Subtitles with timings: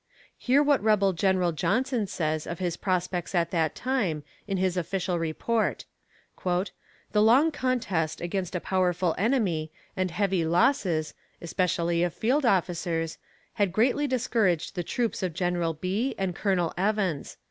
[0.35, 1.55] Hear what rebel Gen.
[1.55, 5.85] Johnson says of his prospects at that time, in his official report:
[6.43, 13.19] "The long contest against a powerful enemy, and heavy losses, especially of field officers,
[13.53, 15.71] had greatly discouraged the troops of Gen.
[15.79, 16.73] Bee and Col.
[16.79, 17.37] Evans.